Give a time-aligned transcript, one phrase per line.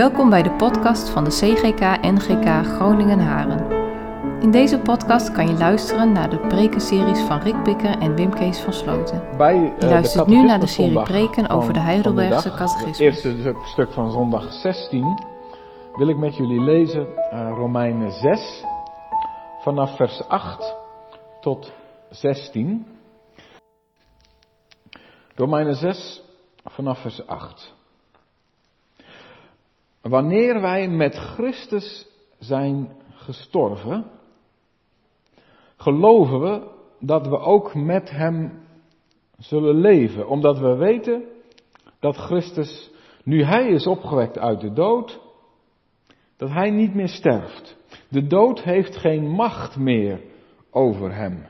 [0.00, 3.70] Welkom bij de podcast van de CGK NGK Groningen Haren.
[4.42, 8.60] In deze podcast kan je luisteren naar de prekenseries van Rick Bikker en Wim Kees
[8.60, 9.36] van Sloten.
[9.36, 12.98] Bij, Je eh, luistert nu naar de serie preken over de Heidelbergse catechismus.
[12.98, 15.22] Het eerste stuk- stuk van zondag 16
[15.96, 18.64] wil ik met jullie lezen eh, Romeinen 6
[19.62, 20.76] vanaf vers 8
[21.40, 21.72] tot
[22.10, 22.86] 16.
[25.34, 26.22] Romeinen 6
[26.64, 27.78] vanaf vers 8.
[30.00, 34.06] Wanneer wij met Christus zijn gestorven,
[35.76, 36.68] geloven we
[37.00, 38.66] dat we ook met Hem
[39.38, 41.24] zullen leven, omdat we weten
[41.98, 42.90] dat Christus,
[43.24, 45.20] nu Hij is opgewekt uit de dood,
[46.36, 47.78] dat Hij niet meer sterft.
[48.08, 50.20] De dood heeft geen macht meer
[50.70, 51.46] over Hem.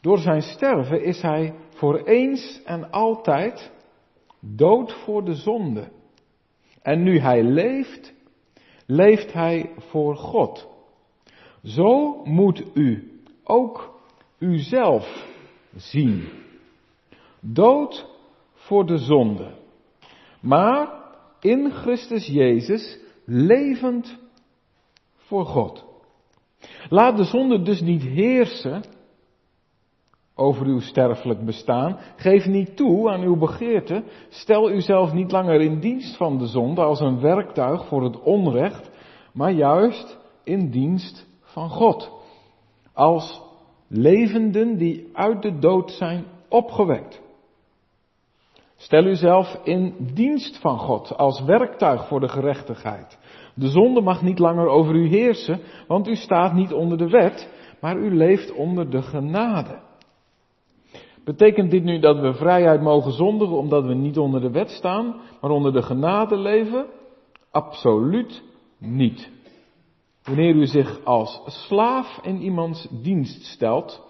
[0.00, 3.72] Door zijn sterven is Hij voor eens en altijd
[4.40, 5.88] dood voor de zonde.
[6.86, 8.14] En nu Hij leeft,
[8.86, 10.68] leeft Hij voor God.
[11.62, 14.00] Zo moet u ook
[14.38, 15.26] uzelf
[15.76, 16.28] zien.
[17.40, 18.06] Dood
[18.54, 19.54] voor de zonde.
[20.40, 20.88] Maar
[21.40, 24.18] in Christus Jezus levend
[25.16, 25.84] voor God.
[26.88, 28.82] Laat de zonde dus niet heersen
[30.38, 31.98] over uw sterfelijk bestaan.
[32.16, 34.04] Geef niet toe aan uw begeerte.
[34.28, 38.90] Stel uzelf niet langer in dienst van de zonde als een werktuig voor het onrecht,
[39.32, 42.10] maar juist in dienst van God.
[42.92, 43.42] Als
[43.88, 47.24] levenden die uit de dood zijn opgewekt.
[48.76, 53.18] Stel uzelf in dienst van God als werktuig voor de gerechtigheid.
[53.54, 57.50] De zonde mag niet langer over u heersen, want u staat niet onder de wet,
[57.80, 59.85] maar u leeft onder de genade.
[61.26, 65.20] Betekent dit nu dat we vrijheid mogen zondigen omdat we niet onder de wet staan,
[65.40, 66.86] maar onder de genade leven?
[67.50, 68.42] Absoluut
[68.78, 69.30] niet.
[70.24, 74.02] Wanneer u zich als slaaf in iemands dienst stelt,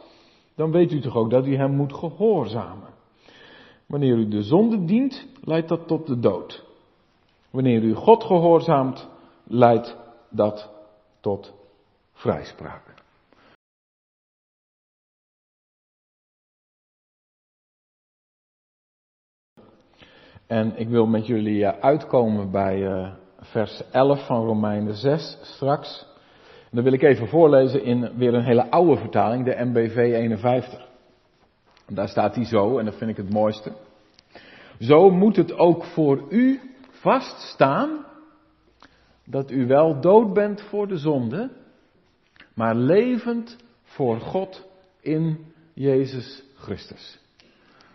[0.57, 2.89] dan weet u toch ook dat u hem moet gehoorzamen.
[3.87, 6.65] Wanneer u de zonde dient, leidt dat tot de dood.
[7.51, 9.09] Wanneer u God gehoorzaamt,
[9.45, 9.97] leidt
[10.31, 10.71] dat
[11.21, 11.55] tot
[12.13, 12.96] vrijspraak.
[20.47, 26.07] En ik wil met jullie eh, uitkomen bij eh, vers 11 van Romeinen 6 straks.
[26.61, 30.87] En dan wil ik even voorlezen in weer een hele oude vertaling, de MBV 51.
[31.87, 33.73] En Daar staat hij zo, en dat vind ik het mooiste.
[34.81, 38.05] Zo moet het ook voor u vaststaan
[39.25, 41.51] dat u wel dood bent voor de zonde,
[42.55, 44.67] maar levend voor God
[45.01, 47.19] in Jezus Christus.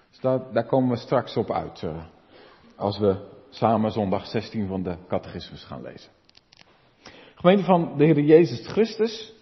[0.09, 2.03] Dus daar, daar komen we straks op uit eh,
[2.81, 3.15] als we
[3.49, 6.11] samen zondag 16 van de catechismus gaan lezen.
[7.35, 9.33] Gemeente van de Heer Jezus Christus.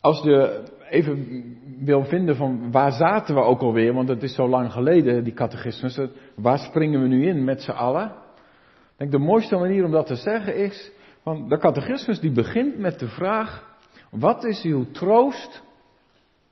[0.00, 4.48] Als je even wil vinden van waar zaten we ook alweer, want het is zo
[4.48, 6.00] lang geleden, die catechismus.
[6.34, 8.06] Waar springen we nu in met z'n allen?
[8.06, 10.92] Ik denk de mooiste manier om dat te zeggen is,
[11.22, 13.76] van de catechismus die begint met de vraag,
[14.10, 15.62] wat is uw troost,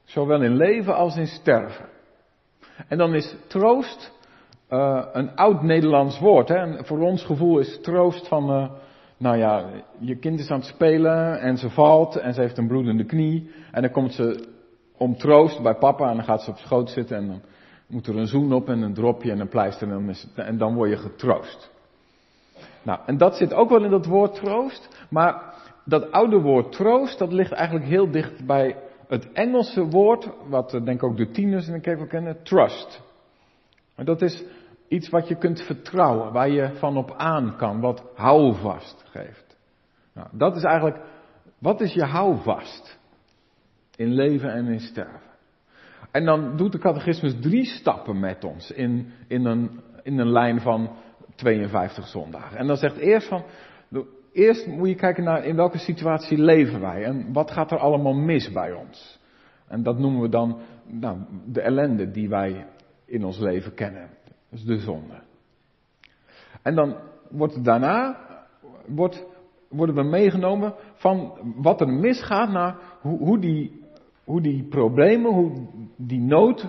[0.04, 1.95] zowel in leven als in sterven?
[2.88, 4.12] En dan is troost
[4.68, 6.48] eh, een oud Nederlands woord.
[6.48, 6.54] Hè?
[6.54, 8.70] En voor ons gevoel is troost van, eh,
[9.16, 9.64] nou ja,
[9.98, 13.50] je kind is aan het spelen en ze valt en ze heeft een bloedende knie.
[13.72, 14.48] En dan komt ze
[14.96, 17.40] om troost bij papa en dan gaat ze op schoot zitten en dan
[17.86, 20.58] moet er een zoen op en een dropje en een pleister en dan, is en
[20.58, 21.70] dan word je getroost.
[22.82, 25.54] Nou, en dat zit ook wel in dat woord troost, maar
[25.84, 28.76] dat oude woord troost, dat ligt eigenlijk heel dicht bij
[29.08, 32.42] het Engelse woord, wat eh, denk ik ook de tieners in de kerk wel kennen,
[32.42, 33.02] trust.
[33.94, 34.44] Dat is
[34.88, 39.56] iets wat je kunt vertrouwen, waar je van op aan kan, wat houvast geeft.
[40.14, 40.98] Nou, dat is eigenlijk,
[41.58, 42.98] wat is je houvast?
[43.96, 45.20] In leven en in sterven.
[46.10, 50.60] En dan doet de catechismus drie stappen met ons in, in, een, in een lijn
[50.60, 50.96] van
[51.34, 52.58] 52 zondagen.
[52.58, 53.44] En dan zegt eerst van,
[54.36, 58.14] eerst moet je kijken naar in welke situatie leven wij en wat gaat er allemaal
[58.14, 59.18] mis bij ons.
[59.68, 62.66] En dat noemen we dan nou, de ellende die wij
[63.04, 64.08] in ons leven kennen.
[64.50, 65.22] Dus de zonde.
[66.62, 66.96] En dan
[67.30, 68.24] wordt daarna
[68.86, 69.26] wordt,
[69.68, 73.82] worden we meegenomen van wat er misgaat naar hoe, hoe, die,
[74.24, 75.52] hoe die problemen, hoe
[75.96, 76.68] die nood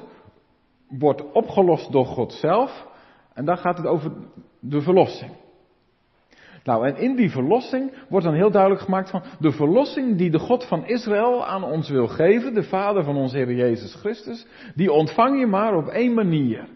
[0.89, 2.87] wordt opgelost door God zelf.
[3.33, 4.11] En dan gaat het over
[4.59, 5.31] de verlossing.
[6.67, 10.39] Nou, en in die verlossing wordt dan heel duidelijk gemaakt van de verlossing die de
[10.39, 14.91] God van Israël aan ons wil geven, de Vader van onze Heer Jezus Christus, die
[14.91, 16.67] ontvang je maar op één manier.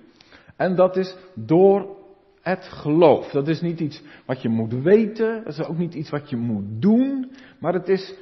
[0.56, 1.98] En dat is door
[2.42, 3.30] het geloof.
[3.32, 6.38] Dat is niet iets wat je moet weten, dat is ook niet iets wat je
[6.38, 8.16] moet doen, maar het is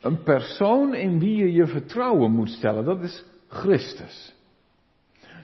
[0.00, 2.84] een persoon in wie je je vertrouwen moet stellen.
[2.84, 4.34] Dat is Christus.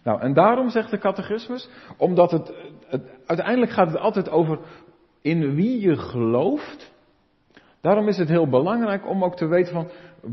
[0.05, 2.53] Nou, en daarom zegt de catechismus, omdat het,
[2.87, 4.59] het, uiteindelijk gaat het altijd over
[5.25, 6.93] in wie je gelooft.
[7.81, 9.89] Daarom is het heel belangrijk om ook te weten van,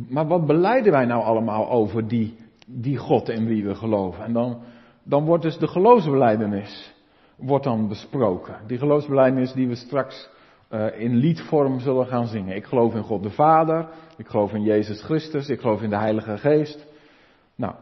[0.10, 2.36] maar wat beleiden wij nou allemaal over die,
[2.68, 4.24] die God in wie we geloven?
[4.24, 4.62] En dan,
[5.04, 6.94] dan wordt dus de geloofsbeleidenis
[7.36, 8.56] wordt dan besproken.
[8.68, 10.30] Die geloofsbeleidenis die we straks
[10.72, 12.56] uh, in liedvorm zullen gaan zingen.
[12.56, 15.98] Ik geloof in God de Vader, ik geloof in Jezus Christus, ik geloof in de
[15.98, 16.86] Heilige Geest.
[17.56, 17.74] Nou,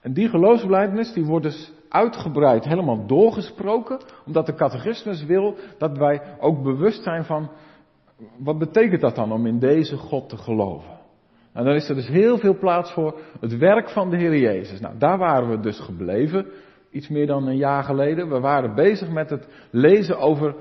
[0.00, 6.22] en die geloofsbelijdenis die wordt dus uitgebreid helemaal doorgesproken, omdat de catechismus wil dat wij
[6.40, 7.50] ook bewust zijn van
[8.38, 10.98] wat betekent dat dan om in deze God te geloven.
[11.52, 14.80] En dan is er dus heel veel plaats voor het werk van de Heer Jezus.
[14.80, 16.46] Nou, daar waren we dus gebleven,
[16.90, 18.28] iets meer dan een jaar geleden.
[18.28, 20.54] We waren bezig met het lezen over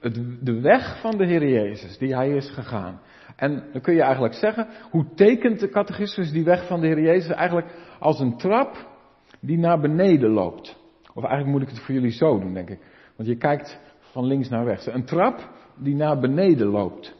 [0.00, 3.00] het, de weg van de Heer Jezus, die Hij is gegaan.
[3.36, 7.00] En dan kun je eigenlijk zeggen, hoe tekent de catechismus die weg van de Heer
[7.00, 7.66] Jezus eigenlijk
[7.98, 8.92] als een trap
[9.46, 10.76] die naar beneden loopt.
[11.14, 12.78] Of eigenlijk moet ik het voor jullie zo doen, denk ik.
[13.16, 14.86] Want je kijkt van links naar rechts.
[14.86, 17.14] Een trap die naar beneden loopt.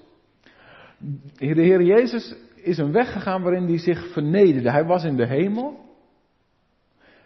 [1.35, 4.71] De Heer Jezus is een weg gegaan waarin hij zich vernederde.
[4.71, 5.83] Hij was in de hemel.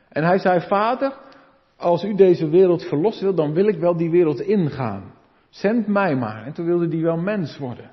[0.09, 1.13] En hij zei, Vader,
[1.77, 5.13] als u deze wereld verlossen wil, dan wil ik wel die wereld ingaan.
[5.49, 6.47] Zend mij maar.
[6.47, 7.91] En toen wilde hij wel mens worden.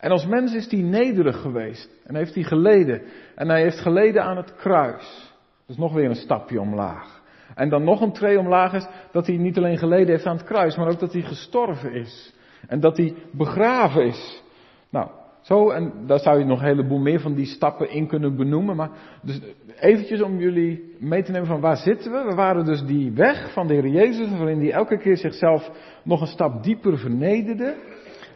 [0.00, 1.90] En als mens is hij nederig geweest.
[2.04, 3.02] En heeft hij geleden.
[3.34, 5.27] En hij heeft geleden aan het kruis.
[5.68, 7.22] Dus nog weer een stapje omlaag.
[7.54, 10.46] En dan nog een twee omlaag is dat hij niet alleen geleden heeft aan het
[10.46, 12.34] kruis, maar ook dat hij gestorven is.
[12.66, 14.42] En dat hij begraven is.
[14.90, 15.08] Nou,
[15.40, 18.76] zo, en daar zou je nog een heleboel meer van die stappen in kunnen benoemen.
[18.76, 18.90] Maar
[19.22, 19.40] dus
[19.80, 22.24] eventjes om jullie mee te nemen van waar zitten we.
[22.24, 25.70] We waren dus die weg van de Heer Jezus, waarin hij elke keer zichzelf
[26.02, 27.76] nog een stap dieper vernederde.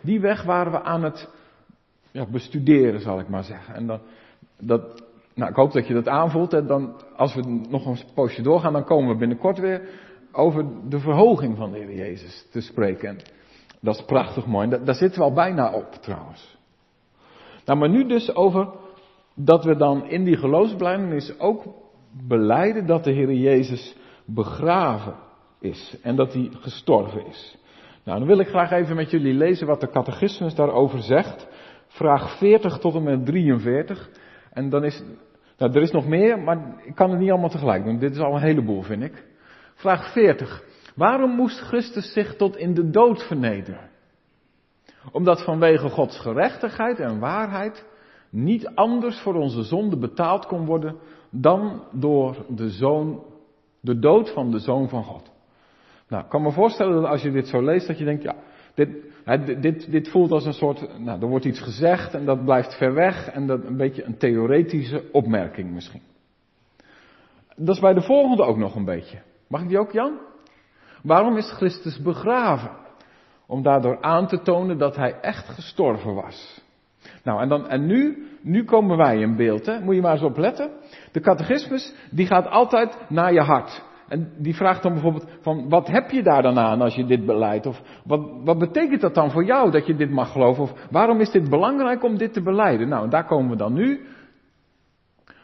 [0.01, 1.29] Die weg waren we aan het
[2.11, 3.75] ja, bestuderen, zal ik maar zeggen.
[3.75, 4.01] En dan,
[4.59, 5.03] dat,
[5.35, 6.53] nou, ik hoop dat je dat aanvoelt.
[6.53, 9.89] En dan, als we nog een poosje doorgaan, dan komen we binnenkort weer
[10.33, 13.09] over de verhoging van de Heer Jezus te spreken.
[13.09, 13.19] En
[13.81, 14.69] dat is prachtig mooi.
[14.69, 16.57] Daar, daar zitten we al bijna op, trouwens.
[17.65, 18.69] Nou, maar nu dus over
[19.35, 21.65] dat we dan in die geloofsbelijdenis ook
[22.27, 25.15] beleiden dat de Heer Jezus begraven
[25.61, 27.57] is en dat hij gestorven is.
[28.05, 31.49] Nou, dan wil ik graag even met jullie lezen wat de catechismus daarover zegt.
[31.87, 34.11] Vraag 40 tot en met 43.
[34.53, 35.03] En dan is,
[35.59, 37.99] nou, er is nog meer, maar ik kan het niet allemaal tegelijk doen.
[37.99, 39.25] Dit is al een heleboel, vind ik.
[39.75, 40.65] Vraag 40.
[40.95, 43.91] Waarom moest Christus zich tot in de dood vernederen?
[45.13, 47.87] Omdat vanwege Gods gerechtigheid en waarheid
[48.31, 50.97] niet anders voor onze zonde betaald kon worden
[51.31, 53.25] dan door de zoon,
[53.81, 55.33] de dood van de zoon van God.
[56.09, 58.35] Nou, ik kan me voorstellen dat als je dit zo leest, dat je denkt, ja,
[58.75, 62.77] dit, dit, dit voelt als een soort, nou, er wordt iets gezegd en dat blijft
[62.77, 66.03] ver weg en dat een beetje een theoretische opmerking misschien.
[67.57, 69.19] Dat is bij de volgende ook nog een beetje.
[69.49, 70.19] Mag ik die ook, Jan?
[71.03, 72.71] Waarom is Christus begraven?
[73.47, 76.61] Om daardoor aan te tonen dat hij echt gestorven was.
[77.25, 79.81] Nou, en, dan, en nu, nu komen wij in beeld, hè?
[79.81, 80.71] moet je maar eens opletten.
[81.13, 83.83] De catechismus, die gaat altijd naar je hart.
[84.09, 87.27] En die vraagt dan bijvoorbeeld van wat heb je daar dan aan als je dit
[87.27, 87.67] beleidt?
[87.67, 90.63] Of wat, wat betekent dat dan voor jou dat je dit mag geloven?
[90.63, 92.89] Of waarom is dit belangrijk om dit te beleiden?
[92.89, 94.07] Nou, daar komen we dan nu.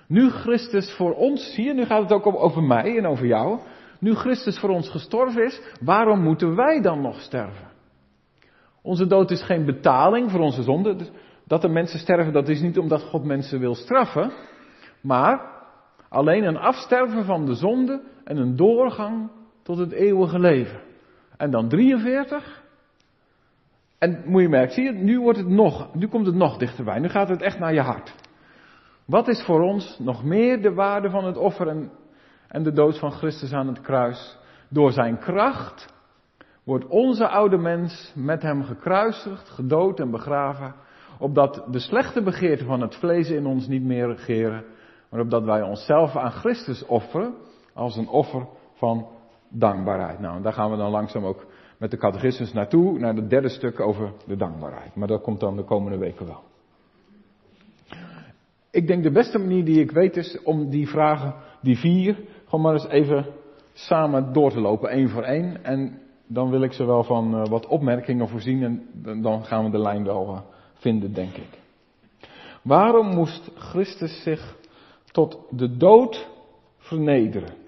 [0.08, 3.58] Nu Christus voor ons, zie je, nu gaat het ook over mij en over jou.
[4.00, 7.66] Nu Christus voor ons gestorven is, waarom moeten wij dan nog sterven?
[8.82, 10.96] Onze dood is geen betaling voor onze zonde.
[10.96, 11.10] Dus
[11.46, 14.32] dat er mensen sterven, dat is niet omdat God mensen wil straffen.
[15.02, 15.56] Maar
[16.08, 19.30] alleen een afsterven van de zonde en een doorgang
[19.62, 20.80] tot het eeuwige leven.
[21.36, 22.62] En dan 43.
[23.98, 26.98] En moet je merken, zie je, nu wordt het nog, nu komt het nog dichterbij.
[26.98, 28.14] Nu gaat het echt naar je hart.
[29.04, 31.90] Wat is voor ons nog meer de waarde van het offer en,
[32.48, 34.38] en de dood van Christus aan het kruis?
[34.68, 35.94] Door zijn kracht
[36.64, 40.74] wordt onze oude mens met hem gekruisigd, gedood en begraven,
[41.18, 44.64] opdat de slechte begeerten van het vlees in ons niet meer regeren,
[45.10, 47.34] maar opdat wij onszelf aan Christus offeren
[47.78, 49.06] als een offer van
[49.48, 50.18] dankbaarheid.
[50.18, 51.46] Nou, daar gaan we dan langzaam ook
[51.78, 54.94] met de catechismus naartoe, naar het derde stuk over de dankbaarheid.
[54.94, 56.42] Maar dat komt dan de komende weken wel.
[58.70, 62.60] Ik denk de beste manier die ik weet is om die vragen, die vier, gewoon
[62.60, 63.26] maar eens even
[63.72, 65.64] samen door te lopen, één voor één.
[65.64, 69.70] En dan wil ik ze wel van uh, wat opmerkingen voorzien en dan gaan we
[69.70, 70.40] de lijn wel uh,
[70.74, 71.58] vinden, denk ik.
[72.62, 74.56] Waarom moest Christus zich
[75.12, 76.28] tot de dood
[76.78, 77.67] vernederen?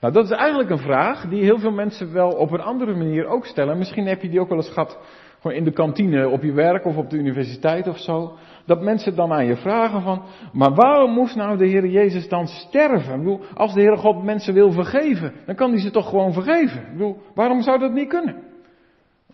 [0.00, 3.26] Nou, dat is eigenlijk een vraag die heel veel mensen wel op een andere manier
[3.26, 3.78] ook stellen.
[3.78, 4.98] Misschien heb je die ook wel eens gehad
[5.40, 8.32] gewoon in de kantine op je werk of op de universiteit of zo.
[8.66, 12.46] Dat mensen dan aan je vragen van, maar waarom moest nou de Heer Jezus dan
[12.46, 13.12] sterven?
[13.12, 16.32] Ik bedoel, als de Heere God mensen wil vergeven, dan kan hij ze toch gewoon
[16.32, 16.80] vergeven?
[16.80, 18.36] Ik bedoel, waarom zou dat niet kunnen?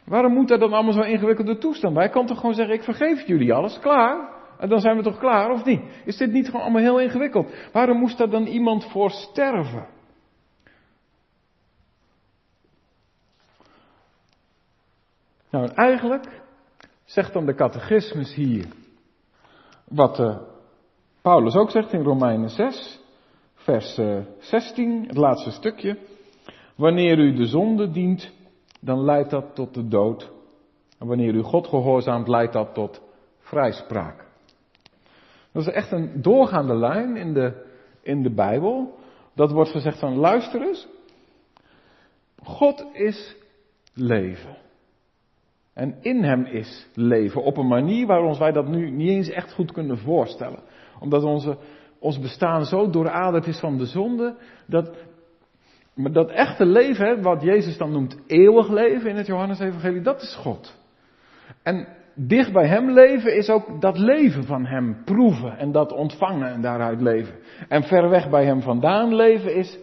[0.04, 1.96] Waarom moet er dan allemaal zo'n ingewikkelde toestand?
[1.96, 4.32] Hij kan toch gewoon zeggen, ik vergeef jullie alles, klaar?
[4.58, 5.80] En dan zijn we toch klaar, of niet?
[6.04, 7.54] Is dit niet gewoon allemaal heel ingewikkeld?
[7.72, 9.93] Waarom moest daar dan iemand voor sterven?
[15.54, 16.42] Nou, en eigenlijk
[17.04, 18.66] zegt dan de catechismus hier
[19.84, 20.36] wat uh,
[21.22, 23.00] Paulus ook zegt in Romeinen 6,
[23.54, 25.98] vers uh, eh, 16, het laatste stukje.
[26.76, 28.32] Wanneer u de zonde dient,
[28.80, 30.30] dan leidt dat tot de dood.
[30.98, 33.00] En wanneer u God gehoorzaamt, leidt dat tot
[33.38, 34.26] vrijspraak.
[35.52, 37.66] Dat is echt een doorgaande lijn in de,
[38.02, 38.98] in de Bijbel.
[39.34, 40.88] Dat wordt gezegd van luister eens.
[42.42, 43.36] God is
[43.92, 44.62] leven.
[45.74, 47.42] En in hem is leven.
[47.42, 50.60] Op een manier waarom wij dat nu niet eens echt goed kunnen voorstellen.
[51.00, 51.56] Omdat onze,
[51.98, 54.36] ons bestaan zo dooraderd is van de zonde.
[54.66, 54.96] Dat,
[55.94, 60.34] maar dat echte leven, wat Jezus dan noemt eeuwig leven in het Johannes-evangelie, dat is
[60.34, 60.78] God.
[61.62, 66.52] En dicht bij Hem leven is ook dat leven van Hem proeven en dat ontvangen
[66.52, 67.34] en daaruit leven.
[67.68, 69.78] En ver weg bij Hem vandaan leven is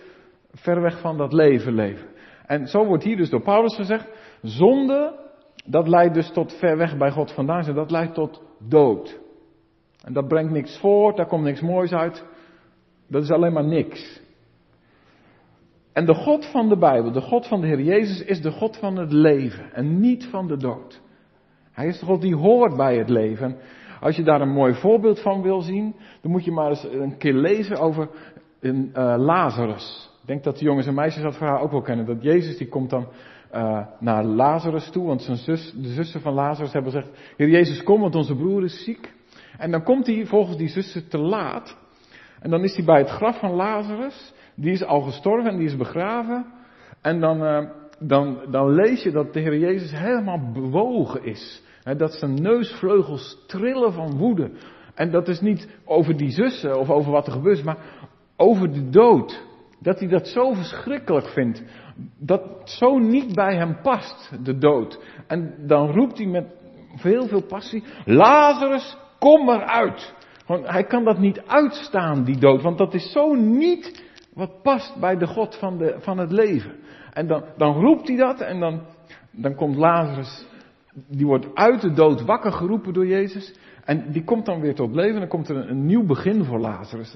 [0.53, 2.07] ver weg van dat leven leven.
[2.45, 4.07] En zo wordt hier dus door Paulus gezegd,
[4.41, 5.19] zonde
[5.65, 7.75] dat leidt dus tot ver weg bij God vandaan zijn.
[7.75, 9.20] Dat leidt tot dood.
[10.03, 12.25] En dat brengt niks voort, daar komt niks moois uit.
[13.08, 14.22] Dat is alleen maar niks.
[15.94, 18.77] En de God van de Bijbel, de God van de Heer Jezus, is de God
[18.77, 21.01] van het leven en niet van de dood.
[21.72, 23.58] Hij is de God die hoort bij het leven.
[24.00, 27.18] Als je daar een mooi voorbeeld van wil zien, dan moet je maar eens een
[27.18, 28.10] keer lezen over
[28.60, 30.10] een, uh, Lazarus.
[30.22, 32.06] Ik denk dat de jongens en meisjes dat verhaal ook wel kennen.
[32.06, 33.08] Dat Jezus die komt dan
[33.55, 37.84] uh, naar Lazarus toe, want zijn zus, de zussen van Lazarus hebben gezegd, Heer Jezus
[37.84, 39.13] kom, want onze broer is ziek.
[39.58, 41.77] En dan komt hij volgens die zussen te laat.
[42.39, 45.67] En dan is hij bij het graf van Lazarus, die is al gestorven en die
[45.67, 46.46] is begraven.
[47.01, 51.63] En dan, uh, dan, dan lees je dat de Heer Jezus helemaal bewogen is.
[51.98, 54.51] Dat zijn neusvleugels trillen van woede.
[54.96, 57.77] En dat is niet over die zussen of over wat er gebeurt, maar
[58.38, 59.43] over de dood.
[59.81, 61.63] Dat hij dat zo verschrikkelijk vindt.
[62.17, 65.00] Dat zo niet bij hem past, de dood.
[65.27, 66.45] En dan roept hij met
[66.95, 70.13] heel veel passie, Lazarus, kom eruit.
[70.45, 72.61] Want hij kan dat niet uitstaan, die dood.
[72.61, 76.75] Want dat is zo niet wat past bij de God van, de, van het leven.
[77.13, 78.81] En dan, dan roept hij dat en dan,
[79.31, 80.45] dan komt Lazarus,
[81.07, 83.55] die wordt uit de dood wakker geroepen door Jezus.
[83.85, 86.43] En die komt dan weer tot leven en dan komt er een, een nieuw begin
[86.43, 87.15] voor Lazarus.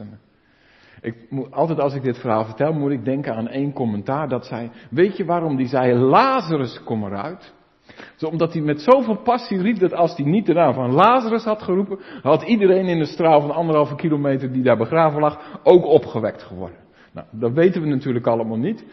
[1.06, 4.46] Ik moet, altijd als ik dit verhaal vertel, moet ik denken aan één commentaar dat
[4.46, 7.54] zei, weet je waarom die zei, Lazarus kom eruit?
[8.16, 11.44] Zo, omdat hij met zoveel passie riep dat als hij niet de naam van Lazarus
[11.44, 15.86] had geroepen, had iedereen in de straal van anderhalve kilometer die daar begraven lag ook
[15.86, 16.78] opgewekt geworden.
[17.14, 18.86] Nou, dat weten we natuurlijk allemaal niet.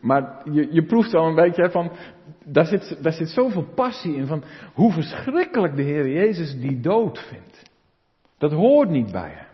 [0.00, 1.90] Maar je, je proeft wel een beetje van,
[2.44, 4.42] daar zit, daar zit zoveel passie in van
[4.74, 7.70] hoe verschrikkelijk de Heer Jezus die dood vindt.
[8.38, 9.49] Dat hoort niet bij hem.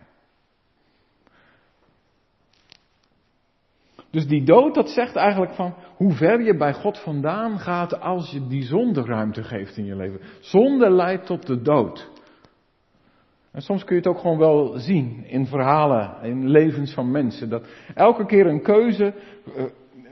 [4.11, 8.31] Dus die dood, dat zegt eigenlijk van hoe ver je bij God vandaan gaat als
[8.31, 10.19] je die zonde ruimte geeft in je leven.
[10.39, 12.09] Zonde leidt tot de dood.
[13.51, 17.49] En soms kun je het ook gewoon wel zien in verhalen, in levens van mensen.
[17.49, 19.13] Dat elke keer een keuze
[19.57, 19.63] uh,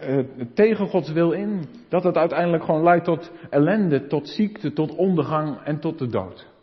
[0.09, 4.95] uh, tegen Gods wil in, dat het uiteindelijk gewoon leidt tot ellende, tot ziekte, tot
[4.95, 6.53] ondergang en tot de dood.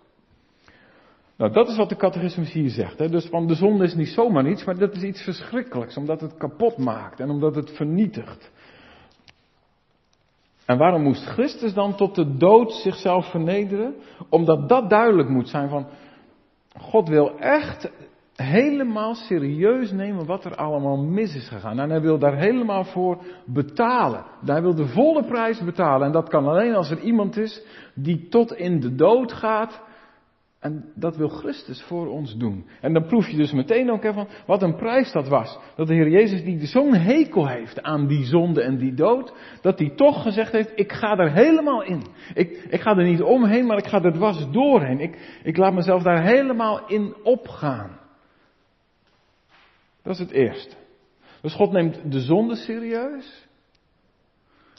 [1.36, 2.98] Nou, dat is wat de catechismus hier zegt.
[2.98, 3.08] Hè?
[3.08, 6.36] Dus van de zonde is niet zomaar iets, maar dat is iets verschrikkelijks, omdat het
[6.36, 8.50] kapot maakt en omdat het vernietigt.
[10.66, 13.94] En waarom moest Christus dan tot de dood zichzelf vernederen?
[14.28, 15.86] Omdat dat duidelijk moet zijn van,
[16.78, 17.90] God wil echt
[18.36, 21.78] helemaal serieus nemen wat er allemaal mis is gegaan.
[21.78, 24.24] En hij wil daar helemaal voor betalen.
[24.44, 26.06] Hij wil de volle prijs betalen.
[26.06, 27.62] En dat kan alleen als er iemand is
[27.94, 29.82] die tot in de dood gaat
[30.62, 32.66] en dat wil Christus voor ons doen.
[32.80, 35.58] En dan proef je dus meteen ook van wat een prijs dat was.
[35.76, 39.78] Dat de Heer Jezus die zo'n hekel heeft aan die zonde en die dood, dat
[39.78, 42.02] hij toch gezegd heeft, ik ga er helemaal in.
[42.34, 45.00] Ik, ik ga er niet omheen, maar ik ga er dwars doorheen.
[45.00, 47.98] Ik, ik laat mezelf daar helemaal in opgaan.
[50.02, 50.76] Dat is het eerste.
[51.40, 53.46] Dus God neemt de zonde serieus.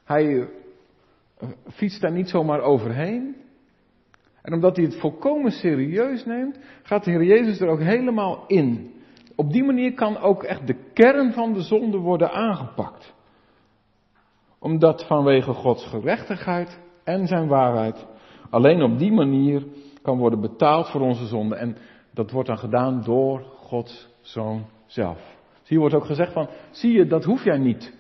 [0.04, 0.40] Hij
[1.38, 3.42] eh, fietst daar niet zomaar overheen.
[4.43, 8.91] En omdat hij het volkomen serieus neemt, gaat de Heer Jezus er ook helemaal in.
[9.35, 13.13] op die manier kan ook echt de kern van de zonde worden aangepakt.
[14.59, 18.05] Omdat vanwege Gods gerechtigheid en zijn waarheid
[18.53, 19.65] alleen op die manier
[20.01, 21.55] kan worden betaald voor onze zonde.
[21.55, 21.77] En
[22.13, 25.35] dat wordt dan gedaan door Gods Zoon zelf.
[25.63, 27.93] Hier wordt ook gezegd van, zie je, dat hoef jij niet.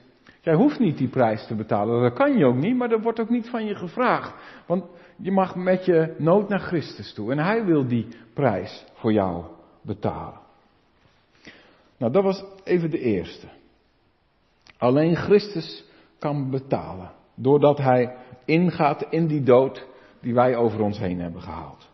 [0.43, 2.01] Jij hoeft niet die prijs te betalen.
[2.01, 4.33] Dat kan je ook niet, maar dat wordt ook niet van je gevraagd.
[4.65, 4.83] Want
[5.17, 7.31] je mag met je nood naar Christus toe.
[7.31, 9.45] En Hij wil die prijs voor jou
[9.81, 10.39] betalen.
[11.97, 13.47] Nou, dat was even de eerste.
[14.77, 15.85] Alleen Christus
[16.19, 17.11] kan betalen.
[17.35, 19.87] Doordat Hij ingaat in die dood
[20.21, 21.89] die wij over ons heen hebben gehaald.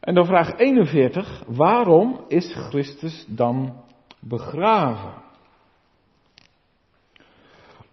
[0.00, 1.42] En dan vraag 41.
[1.46, 3.84] Waarom is Christus dan
[4.20, 5.24] begraven?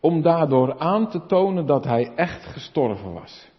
[0.03, 3.51] Om daardoor aan te tonen dat hij echt gestorven was.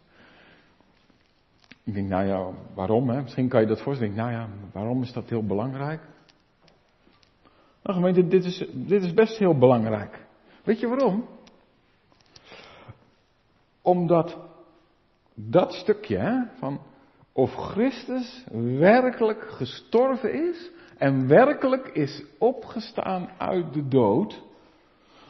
[1.85, 3.09] Ik denk, nou ja, waarom?
[3.09, 3.23] Hè?
[3.23, 4.15] Misschien kan je dat voorstellen.
[4.15, 6.01] Nou ja, waarom is dat heel belangrijk?
[7.83, 10.27] Nou gemeente, dit is, dit is best heel belangrijk.
[10.65, 11.29] Weet je waarom?
[13.83, 14.39] Omdat
[15.35, 16.81] dat stukje hè, van
[17.33, 18.45] of Christus
[18.79, 24.43] werkelijk gestorven is en werkelijk is opgestaan uit de dood,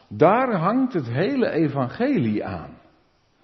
[0.07, 2.77] daar hangt het hele evangelie aan.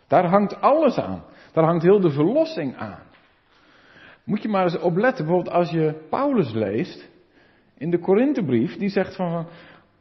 [0.08, 1.24] Daar hangt alles aan.
[1.54, 3.04] Daar hangt heel de verlossing aan.
[4.24, 7.10] Moet je maar eens opletten, bijvoorbeeld als je Paulus leest
[7.78, 9.48] in de Korinthebrief, die zegt van,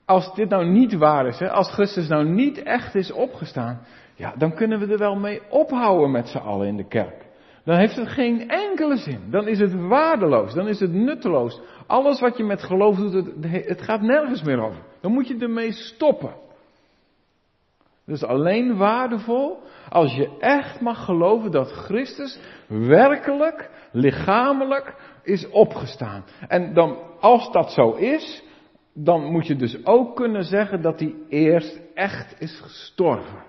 [0.04, 3.80] als dit nou niet waar is, hè, als Christus nou niet echt is opgestaan,
[4.14, 7.28] ja, dan kunnen we er wel mee ophouden met z'n allen in de kerk.
[7.64, 9.20] Dan heeft het geen enkele zin.
[9.30, 10.54] Dan is het waardeloos.
[10.54, 11.60] Dan is het nutteloos.
[11.86, 14.82] Alles wat je met geloof doet, het, het gaat nergens meer over.
[15.00, 16.34] Dan moet je ermee stoppen.
[18.10, 26.24] Dus alleen waardevol als je echt mag geloven dat Christus werkelijk, lichamelijk is opgestaan.
[26.48, 28.44] En dan, als dat zo is,
[28.94, 33.42] dan moet je dus ook kunnen zeggen dat hij eerst echt is gestorven.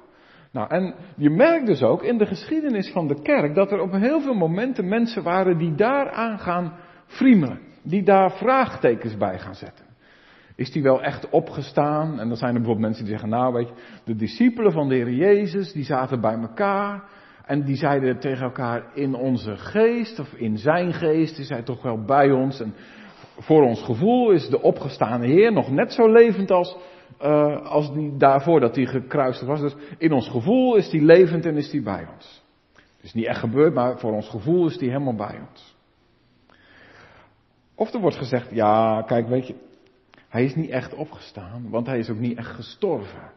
[0.51, 3.91] Nou, en je merkt dus ook in de geschiedenis van de kerk dat er op
[3.91, 6.73] heel veel momenten mensen waren die daaraan gaan
[7.05, 7.59] friemelen.
[7.83, 9.90] Die daar vraagtekens bij gaan zetten.
[10.61, 12.19] Is die wel echt opgestaan?
[12.19, 14.95] En dan zijn er bijvoorbeeld mensen die zeggen, nou weet je, de discipelen van de
[14.95, 17.03] Heer Jezus, die zaten bij elkaar.
[17.45, 21.81] En die zeiden tegen elkaar, in onze geest, of in zijn geest, is hij toch
[21.81, 22.59] wel bij ons.
[22.59, 22.73] En
[23.37, 26.77] voor ons gevoel is de opgestane Heer nog net zo levend als,
[27.21, 29.59] uh, als die daarvoor dat hij gekruist was.
[29.61, 32.43] Dus in ons gevoel is hij levend en is hij bij ons.
[32.73, 35.75] Het is niet echt gebeurd, maar voor ons gevoel is hij helemaal bij ons.
[37.75, 39.69] Of er wordt gezegd, ja, kijk, weet je,
[40.31, 43.31] hij is niet echt opgestaan, want hij is ook niet echt gestorven.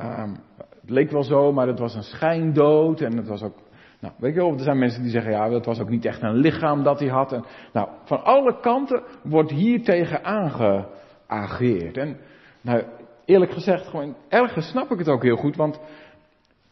[0.00, 0.36] Um,
[0.80, 3.54] het leek wel zo, maar het was een schijndood en het was ook
[4.02, 6.22] nou, weet je wel, er zijn mensen die zeggen, ja, dat was ook niet echt
[6.22, 7.32] een lichaam dat hij had.
[7.32, 11.96] En, nou, van alle kanten wordt hier tegen aangeageerd.
[11.96, 12.16] En,
[12.60, 12.84] nou,
[13.24, 15.80] eerlijk gezegd, gewoon, ergens snap ik het ook heel goed, want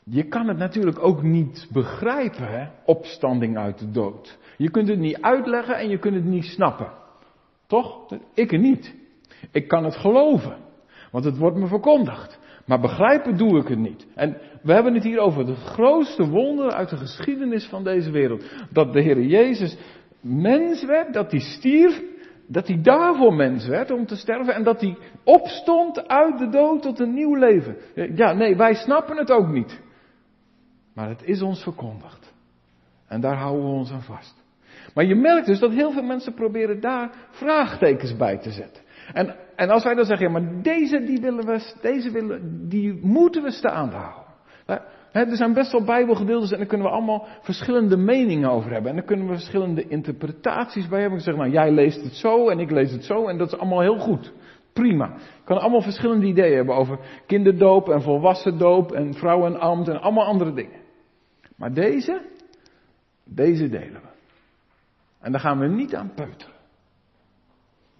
[0.04, 4.38] je kan het natuurlijk ook niet begrijpen, hè, opstanding uit de dood.
[4.56, 6.92] Je kunt het niet uitleggen en je kunt het niet snappen.
[7.66, 8.14] Toch?
[8.34, 8.99] Ik niet.
[9.50, 10.56] Ik kan het geloven,
[11.10, 12.38] want het wordt me verkondigd.
[12.66, 14.06] Maar begrijpen doe ik het niet.
[14.14, 18.44] En we hebben het hier over het grootste wonder uit de geschiedenis van deze wereld.
[18.72, 19.76] Dat de Heer Jezus
[20.20, 22.02] mens werd, dat hij stierf,
[22.46, 26.82] dat hij daarvoor mens werd om te sterven en dat hij opstond uit de dood
[26.82, 27.76] tot een nieuw leven.
[28.14, 29.80] Ja, nee, wij snappen het ook niet.
[30.94, 32.34] Maar het is ons verkondigd.
[33.06, 34.44] En daar houden we ons aan vast.
[34.94, 38.82] Maar je merkt dus dat heel veel mensen proberen daar vraagtekens bij te zetten.
[39.12, 42.98] En, en als wij dan zeggen, ja, maar deze, die willen we, deze willen, die
[43.02, 44.24] moeten we staande houden.
[45.12, 48.90] er zijn best wel bijbelgedeeltes en daar kunnen we allemaal verschillende meningen over hebben.
[48.90, 51.18] En daar kunnen we verschillende interpretaties bij hebben.
[51.18, 53.58] Ik zeg, nou, jij leest het zo en ik lees het zo en dat is
[53.58, 54.32] allemaal heel goed.
[54.72, 55.06] Prima.
[55.16, 60.26] Je kan allemaal verschillende ideeën hebben over kinderdoop en volwassen doop en vrouwenambt en allemaal
[60.26, 60.80] andere dingen.
[61.56, 62.20] Maar deze,
[63.24, 64.08] deze delen we.
[65.20, 66.49] En daar gaan we niet aan peuteren.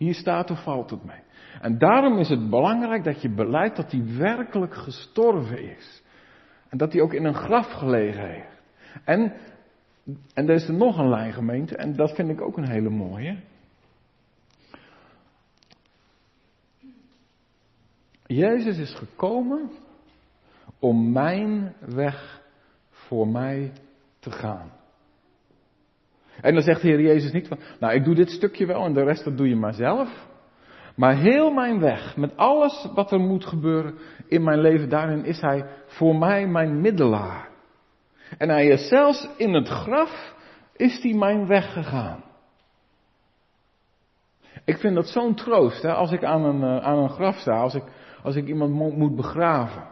[0.01, 1.23] Hier staat of valt het mee.
[1.61, 6.03] En daarom is het belangrijk dat je beleidt dat hij werkelijk gestorven is.
[6.69, 8.63] En dat hij ook in een graf gelegen heeft.
[9.05, 9.33] En,
[10.35, 12.91] en er is er nog een lijn gemeente, en dat vind ik ook een hele
[12.91, 13.39] mooie.
[18.27, 19.71] Jezus is gekomen
[20.79, 22.43] om mijn weg
[22.91, 23.73] voor mij
[24.19, 24.71] te gaan.
[26.41, 28.93] En dan zegt de Heer Jezus niet van, nou ik doe dit stukje wel en
[28.93, 30.29] de rest dat doe je maar zelf.
[30.97, 33.95] Maar heel mijn weg, met alles wat er moet gebeuren
[34.29, 37.49] in mijn leven, daarin is Hij voor mij mijn middelaar.
[38.39, 40.35] En Hij is zelfs in het graf,
[40.77, 42.25] is Hij mijn weg gegaan.
[44.65, 47.57] Ik vind dat zo'n troost, hè, als ik aan een, uh, aan een graf sta,
[47.57, 47.83] als ik,
[48.23, 49.87] als ik iemand mo moet begraven.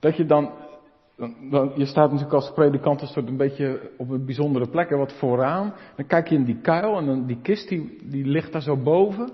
[0.00, 0.52] Dat je dan,
[1.74, 5.12] je staat natuurlijk als predikant een soort een beetje op een bijzondere plek, hè, wat
[5.12, 5.74] vooraan.
[5.96, 8.76] Dan kijk je in die kuil en dan die kist die, die ligt daar zo
[8.76, 9.30] boven.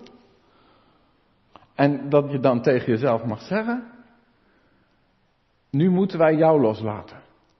[1.74, 3.84] En dat je dan tegen jezelf mag zeggen,
[5.70, 7.16] nu moeten wij jou loslaten.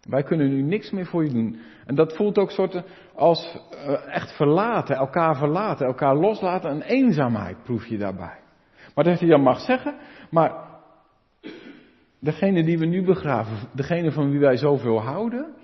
[0.09, 1.59] Wij kunnen nu niks meer voor je doen.
[1.87, 2.83] En dat voelt ook soort
[3.15, 6.71] als uh, echt verlaten, elkaar verlaten, elkaar loslaten.
[6.71, 8.39] Een eenzaamheid proef je daarbij.
[8.95, 9.95] Maar dat je dan mag zeggen,
[10.31, 10.66] maar
[12.27, 15.55] degene die we nu begraven, degene van wie wij zoveel houden,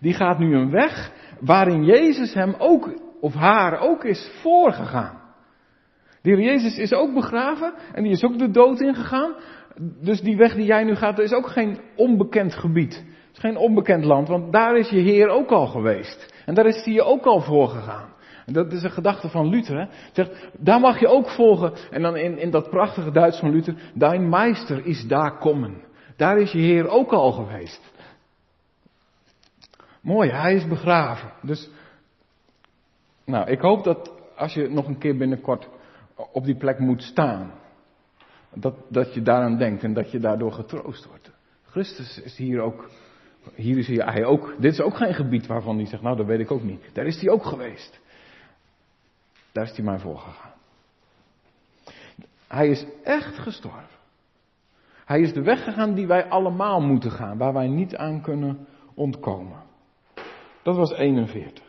[0.00, 2.90] die gaat nu een weg waarin Jezus hem ook,
[3.20, 5.18] of haar ook is voorgegaan.
[6.22, 9.34] De heer Jezus is ook begraven en die is ook de dood ingegaan.
[10.02, 12.94] Dus die weg die jij nu gaat, is ook geen onbekend gebied.
[12.96, 16.34] Het is geen onbekend land, want daar is je Heer ook al geweest.
[16.46, 18.08] En daar is hij je ook al voor gegaan.
[18.46, 19.78] En dat is een gedachte van Luther.
[19.78, 19.86] Hè?
[20.12, 21.72] Zegt, daar mag je ook volgen.
[21.90, 23.74] En dan in, in dat prachtige Duits van Luther.
[23.94, 25.82] Dein Meister is daar komen.
[26.16, 27.92] Daar is je Heer ook al geweest.
[30.00, 31.32] Mooi, hij is begraven.
[31.42, 31.70] Dus,
[33.24, 35.68] nou, ik hoop dat als je nog een keer binnenkort
[36.32, 37.52] op die plek moet staan.
[38.54, 41.30] Dat, dat je daaraan denkt en dat je daardoor getroost wordt.
[41.64, 42.90] Christus is hier ook,
[43.54, 46.40] hier is hij ook, dit is ook geen gebied waarvan hij zegt, nou dat weet
[46.40, 46.90] ik ook niet.
[46.92, 48.00] Daar is hij ook geweest.
[49.52, 50.52] Daar is hij maar voor gegaan.
[52.48, 53.98] Hij is echt gestorven.
[55.04, 58.66] Hij is de weg gegaan die wij allemaal moeten gaan, waar wij niet aan kunnen
[58.94, 59.62] ontkomen.
[60.62, 61.64] Dat was 41.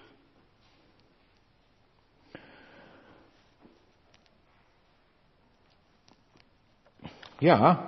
[7.37, 7.85] Ja,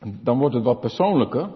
[0.00, 1.50] dan wordt het wat persoonlijker.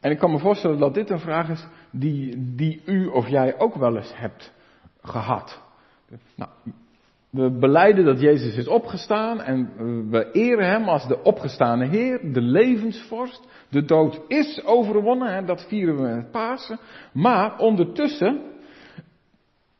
[0.00, 3.58] En ik kan me voorstellen dat dit een vraag is die, die u of jij
[3.58, 4.52] ook wel eens hebt
[5.02, 5.62] gehad.
[6.36, 6.50] Nou,
[7.30, 9.70] we beleiden dat Jezus is opgestaan en
[10.10, 13.48] we eren Hem als de opgestane Heer, de levensvorst.
[13.68, 16.78] De dood is overwonnen, hè, dat vieren we met Pasen.
[17.12, 18.50] Maar ondertussen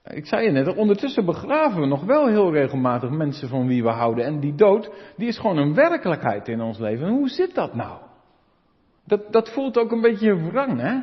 [0.04, 3.90] ik zei je net, ondertussen begraven we nog wel heel regelmatig mensen van wie we
[3.90, 4.24] houden.
[4.24, 7.06] En die dood, die is gewoon een werkelijkheid in ons leven.
[7.06, 7.98] En hoe zit dat nou?
[9.06, 11.00] Dat, dat voelt ook een beetje wrang, hè?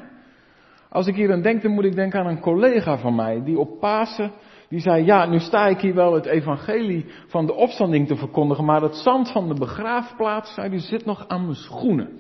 [0.89, 3.59] Als ik hier aan denk, dan moet ik denken aan een collega van mij, die
[3.59, 4.31] op Pasen,
[4.69, 8.65] die zei, ja, nu sta ik hier wel het evangelie van de opstanding te verkondigen,
[8.65, 12.19] maar het zand van de begraafplaats, zei die, zit nog aan mijn schoenen.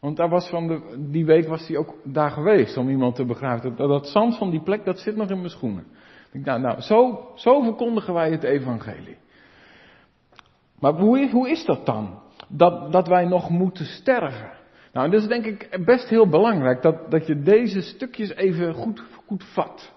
[0.00, 3.24] Want daar was van de, die week was hij ook daar geweest om iemand te
[3.24, 3.76] begraven.
[3.76, 5.86] Dat, dat zand van die plek, dat zit nog in mijn schoenen.
[6.32, 9.16] Ik nou, nou zo, zo verkondigen wij het evangelie.
[10.80, 12.22] Maar hoe, hoe is dat dan?
[12.48, 14.50] Dat, dat wij nog moeten sterven.
[14.92, 19.04] Nou, dat is denk ik best heel belangrijk, dat, dat je deze stukjes even goed,
[19.26, 19.95] goed vat.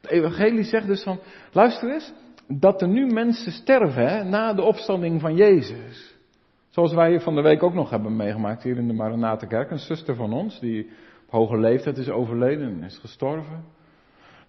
[0.00, 1.20] Het evangelie zegt dus van,
[1.52, 2.12] luister eens,
[2.48, 6.14] dat er nu mensen sterven hè, na de opstanding van Jezus.
[6.68, 9.70] Zoals wij van de week ook nog hebben meegemaakt hier in de Maranatenkerk.
[9.70, 10.90] Een zuster van ons die
[11.26, 13.64] op hoge leeftijd is overleden en is gestorven.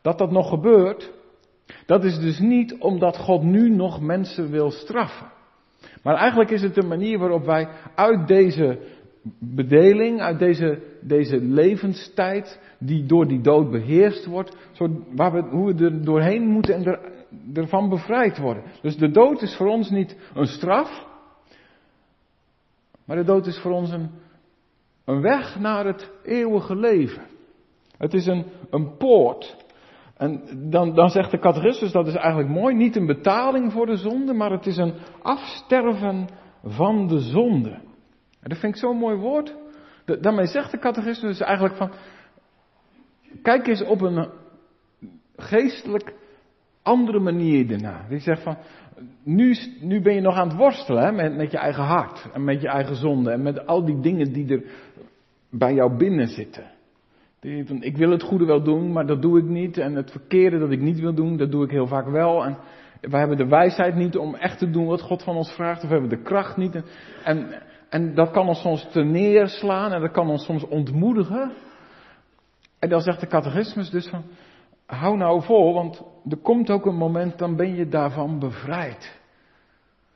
[0.02, 1.12] Dat dat nog gebeurt,
[1.86, 5.32] dat is dus niet omdat God nu nog mensen wil straffen.
[6.04, 8.80] Maar eigenlijk is het een manier waarop wij uit deze
[9.40, 14.56] bedeling, uit deze, deze levenstijd die door die dood beheerst wordt,
[15.16, 17.00] waar we, hoe we er doorheen moeten en er,
[17.54, 18.64] ervan bevrijd worden.
[18.82, 21.06] Dus de dood is voor ons niet een straf,
[23.06, 24.10] maar de dood is voor ons een,
[25.06, 27.24] een weg naar het eeuwige leven.
[27.98, 29.58] Het is een, een poort.
[30.18, 33.98] En dan, dan zegt de catechismus, dat is eigenlijk mooi, niet een betaling voor de
[33.98, 36.28] zonde, maar het is een afsterven
[36.64, 37.80] van de zonde.
[38.42, 39.56] En dat vind ik zo'n mooi woord.
[40.06, 41.92] daarmee zegt de catechismus eigenlijk van,
[43.42, 44.30] kijk eens op een
[45.36, 46.14] geestelijk
[46.82, 48.06] andere manier ernaar.
[48.10, 48.58] Die zegt van,
[49.24, 52.62] nu, nu ben je nog aan het worstelen met, met je eigen hart en met
[52.62, 54.64] je eigen zonde en met al die dingen die er
[55.50, 56.64] bij jou binnen zitten.
[57.80, 59.78] Ik wil het goede wel doen, maar dat doe ik niet.
[59.78, 62.46] En het verkeerde dat ik niet wil doen, dat doe ik heel vaak wel.
[62.46, 62.58] En
[63.02, 65.84] we hebben de wijsheid niet om echt te doen wat God van ons vraagt.
[65.84, 66.82] Of we hebben de kracht niet.
[67.24, 67.48] En,
[67.92, 71.52] en dat kan ons soms te neerslaan en dat kan ons soms ontmoedigen.
[72.80, 74.24] En dan zegt de catechismus dus van,
[74.86, 79.20] hou nou vol, want er komt ook een moment, dan ben je daarvan bevrijd.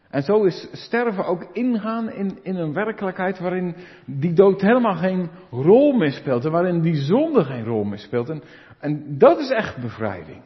[0.10, 5.30] En zo is sterven ook ingaan in, in een werkelijkheid waarin die dood helemaal geen
[5.52, 6.46] rol meer speelt.
[6.46, 8.30] En waarin die zonde geen rol meer speelt.
[8.30, 8.44] En,
[8.80, 10.42] en dat is echt bevrijding.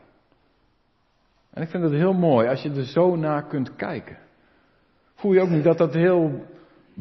[1.54, 4.18] En ik vind het heel mooi als je er zo naar kunt kijken.
[5.16, 6.46] Voel je ook niet dat dat heel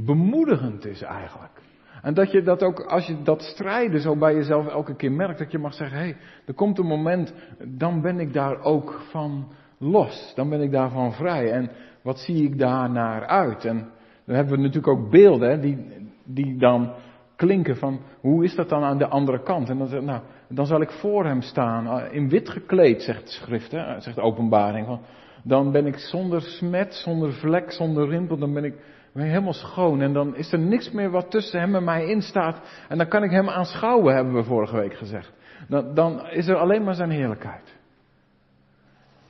[0.04, 1.62] bemoedigend is eigenlijk?
[2.02, 5.38] En dat je dat ook, als je dat strijden zo bij jezelf elke keer merkt,
[5.38, 7.34] dat je mag zeggen, hé, hey, er komt een moment,
[7.64, 10.32] dan ben ik daar ook van los.
[10.34, 11.52] Dan ben ik daarvan vrij.
[11.52, 11.70] En
[12.02, 13.64] wat zie ik daar naar uit?
[13.64, 13.88] En
[14.24, 15.86] dan hebben we natuurlijk ook beelden, hè, die,
[16.24, 16.92] die dan
[17.36, 19.68] klinken van, hoe is dat dan aan de andere kant?
[19.68, 23.26] En dan zeg nou, dan zal ik voor hem staan, eh, in wit gekleed, zegt
[23.26, 24.86] de schrift, hè, zegt openbaring.
[24.86, 25.00] Van,
[25.42, 28.74] dan ben ik zonder smet, zonder vlek, zonder rimpel, dan ben ik
[29.12, 30.00] ben helemaal schoon.
[30.00, 32.60] En dan is er niks meer wat tussen hem en mij in staat.
[32.88, 35.32] En dan kan ik hem aanschouwen, hebben we vorige week gezegd.
[35.68, 37.76] Dan, dan is er alleen maar zijn heerlijkheid.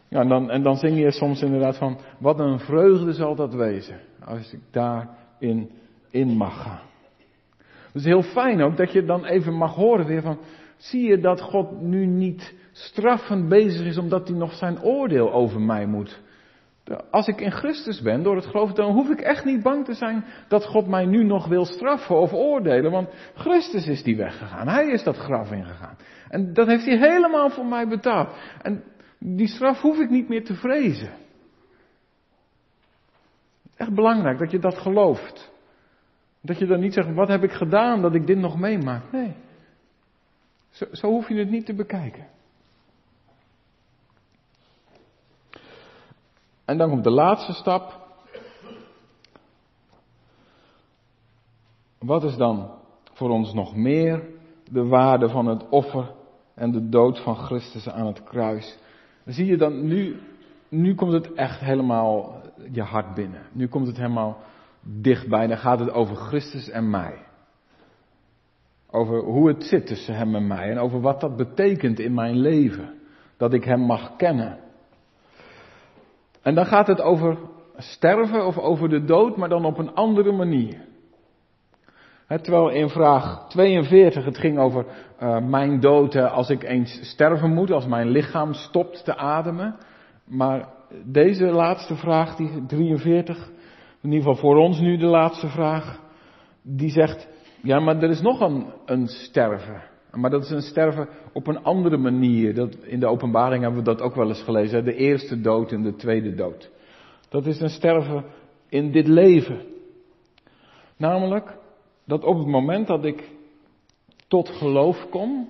[0.08, 3.54] Ja, en dan, en dan zing je soms inderdaad van, wat een vreugde zal dat
[3.54, 5.70] wezen, als ik daarin
[6.10, 6.80] in mag gaan.
[7.92, 10.38] Is heel fijn ook dat je dan even mag horen weer van,
[10.76, 15.60] zie je dat God nu niet straffend bezig is omdat hij nog zijn oordeel over
[15.60, 16.20] mij moet
[17.10, 19.94] als ik in Christus ben, door het geloof, dan hoef ik echt niet bang te
[19.94, 22.90] zijn dat God mij nu nog wil straffen of oordelen.
[22.90, 24.68] Want Christus is die weggegaan.
[24.68, 25.96] Hij is dat graf ingegaan.
[26.28, 28.28] En dat heeft hij helemaal voor mij betaald.
[28.62, 28.84] En
[29.18, 31.10] die straf hoef ik niet meer te vrezen.
[33.76, 35.52] Echt belangrijk dat je dat gelooft.
[36.40, 39.12] Dat je dan niet zegt, wat heb ik gedaan dat ik dit nog meemaak?
[39.12, 39.34] Nee.
[40.70, 42.26] Zo, zo hoef je het niet te bekijken.
[46.68, 48.06] En dan komt de laatste stap.
[51.98, 52.70] Wat is dan
[53.12, 54.22] voor ons nog meer
[54.70, 56.12] de waarde van het offer
[56.54, 58.78] en de dood van Christus aan het kruis?
[59.24, 60.20] Zie je dan nu,
[60.68, 63.42] nu komt het echt helemaal je hart binnen.
[63.52, 64.38] Nu komt het helemaal
[64.82, 65.46] dichtbij.
[65.46, 67.14] Dan gaat het over Christus en mij.
[68.90, 72.36] Over hoe het zit tussen hem en mij en over wat dat betekent in mijn
[72.36, 72.94] leven.
[73.36, 74.66] Dat ik hem mag kennen.
[76.48, 77.38] En dan gaat het over
[77.76, 80.80] sterven of over de dood, maar dan op een andere manier.
[82.26, 84.86] terwijl in vraag 42 het ging over
[85.22, 89.76] uh, mijn dood als ik eens sterven moet, als mijn lichaam stopt te ademen.
[90.24, 90.68] Maar
[91.04, 93.50] deze laatste vraag, die 43,
[94.02, 96.00] in ieder geval voor ons nu de laatste vraag,
[96.62, 97.28] die zegt,
[97.62, 99.82] ja maar er is nog een, een sterven.
[100.12, 102.54] Maar dat is een sterven op een andere manier.
[102.54, 104.84] Dat, in de openbaring hebben we dat ook wel eens gelezen.
[104.84, 106.70] De eerste dood en de tweede dood.
[107.28, 108.24] Dat is een sterven
[108.68, 109.60] in dit leven.
[110.96, 111.56] Namelijk
[112.04, 113.30] dat op het moment dat ik
[114.28, 115.48] tot geloof kom,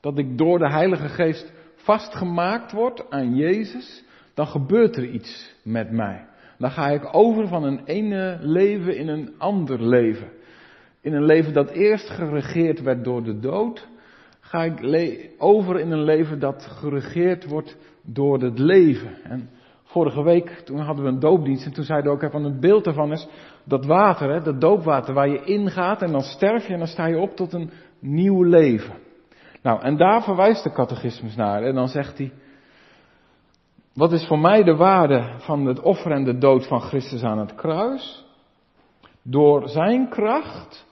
[0.00, 5.90] dat ik door de Heilige Geest vastgemaakt word aan Jezus, dan gebeurt er iets met
[5.90, 6.26] mij.
[6.58, 10.28] Dan ga ik over van een ene leven in een ander leven.
[11.00, 13.88] In een leven dat eerst geregeerd werd door de dood,
[14.50, 19.22] ga ik over in een leven dat geregeerd wordt door het leven.
[19.22, 19.50] En
[19.84, 22.84] vorige week, toen hadden we een doopdienst en toen zeiden we ook, van het beeld
[22.84, 23.28] daarvan is
[23.64, 27.06] dat water, hè, dat doopwater waar je ingaat en dan sterf je en dan sta
[27.06, 28.94] je op tot een nieuw leven.
[29.62, 32.32] Nou, en daar verwijst de catechismus naar en dan zegt hij,
[33.94, 37.38] wat is voor mij de waarde van het offer en de dood van Christus aan
[37.38, 38.24] het kruis?
[39.22, 40.86] Door zijn kracht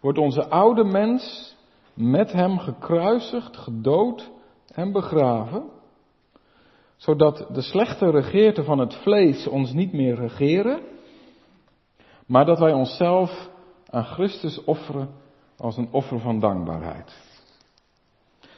[0.00, 1.55] wordt onze oude mens
[1.96, 4.30] met hem gekruisigd, gedood
[4.74, 5.64] en begraven,
[6.96, 10.80] zodat de slechte regeerte van het vlees ons niet meer regeren,
[12.26, 13.50] maar dat wij onszelf
[13.90, 15.08] aan Christus offeren
[15.56, 17.24] als een offer van dankbaarheid.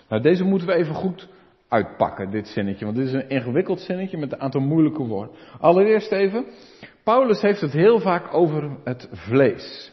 [0.09, 1.29] Nou, deze moeten we even goed
[1.69, 5.35] uitpakken, dit zinnetje, want dit is een ingewikkeld zinnetje met een aantal moeilijke woorden.
[5.61, 6.45] Allereerst even,
[7.05, 9.93] Paulus heeft het heel vaak over het vlees.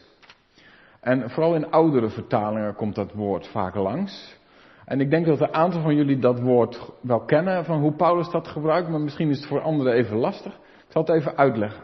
[1.06, 4.38] En vooral in oudere vertalingen komt dat woord vaak langs.
[4.84, 8.30] En ik denk dat een aantal van jullie dat woord wel kennen van hoe Paulus
[8.30, 10.54] dat gebruikt, maar misschien is het voor anderen even lastig.
[10.54, 11.82] Ik zal het even uitleggen.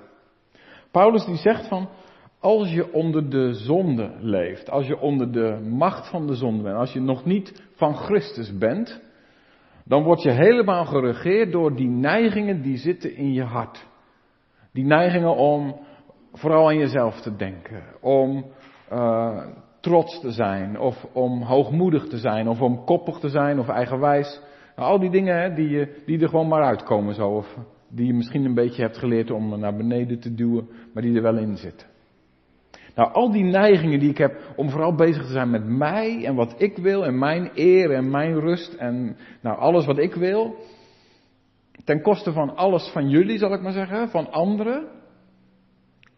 [0.91, 1.89] Paulus die zegt van,
[2.41, 6.77] als je onder de zonde leeft, als je onder de macht van de zonde bent,
[6.77, 9.03] als je nog niet van Christus bent,
[9.85, 13.87] dan word je helemaal geregeerd door die neigingen die zitten in je hart.
[14.73, 15.77] Die neigingen om
[16.33, 18.45] vooral aan jezelf te denken, om
[18.93, 19.47] uh,
[19.81, 24.41] trots te zijn, of om hoogmoedig te zijn, of om koppig te zijn, of eigenwijs.
[24.77, 27.57] Nou, al die dingen hè, die, je, die er gewoon maar uitkomen zo, of
[27.89, 31.23] die je misschien een beetje hebt geleerd om naar beneden te duwen, maar die er
[31.23, 31.87] wel in zitten.
[32.95, 36.35] Nou, al die neigingen die ik heb om vooral bezig te zijn met mij en
[36.35, 40.57] wat ik wil en mijn eer en mijn rust en nou alles wat ik wil,
[41.85, 44.89] ten koste van alles van jullie zal ik maar zeggen, van anderen,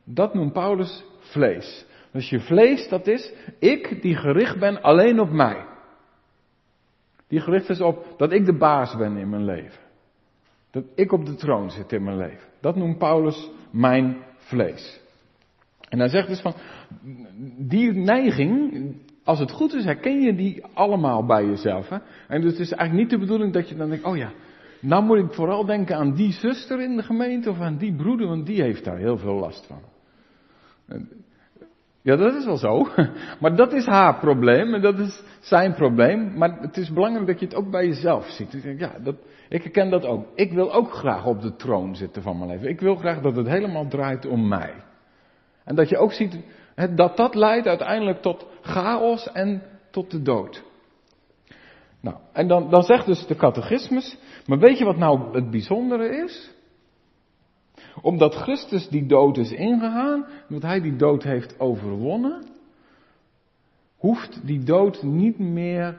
[0.05, 1.87] dat noemt Paulus vlees.
[2.15, 5.65] Dus je vlees, dat is ik die gericht ben alleen op mij.
[7.29, 9.81] Die gericht is op dat ik de baas ben in mijn leven.
[10.71, 12.49] Dat ik op de troon zit in mijn leven.
[12.61, 15.01] Dat noemt Paulus mijn vlees.
[15.89, 16.55] En hij zegt dus van,
[17.57, 18.87] die neiging,
[19.25, 21.89] als het goed is, herken je die allemaal bij jezelf.
[21.89, 21.99] Hè?
[22.29, 24.33] En dus het is eigenlijk niet de bedoeling dat je dan denkt, oh ja,
[24.81, 28.27] nou moet ik vooral denken aan die zuster in de gemeente of aan die broeder,
[28.27, 29.81] want die heeft daar heel veel last van.
[32.05, 32.87] Ja, dat is wel zo.
[33.41, 36.39] Maar dat is haar probleem en dat is zijn probleem.
[36.39, 38.63] Maar het is belangrijk dat je het ook bij jezelf ziet.
[38.79, 39.15] Ja, dat,
[39.49, 40.27] ik herken dat ook.
[40.35, 42.69] Ik wil ook graag op de troon zitten van mijn leven.
[42.69, 44.75] Ik wil graag dat het helemaal draait om mij.
[45.65, 46.39] En dat je ook ziet
[46.95, 50.65] dat dat leidt uiteindelijk tot chaos en tot de dood.
[52.01, 56.09] Nou, en dan, dan zegt dus de catechismus, maar weet je wat nou het bijzondere
[56.25, 56.54] is?
[58.03, 62.43] Omdat Christus die dood is ingegaan, omdat hij die dood heeft overwonnen,
[63.97, 65.99] hoeft die dood niet meer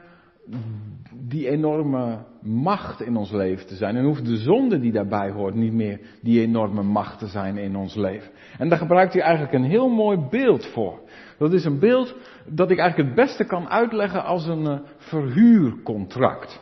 [1.12, 3.96] die enorme macht in ons leven te zijn.
[3.96, 7.76] En hoeft de zonde die daarbij hoort niet meer die enorme macht te zijn in
[7.76, 8.30] ons leven.
[8.58, 11.00] En daar gebruikt hij eigenlijk een heel mooi beeld voor.
[11.38, 12.14] Dat is een beeld
[12.46, 16.60] dat ik eigenlijk het beste kan uitleggen als een uh, verhuurcontract.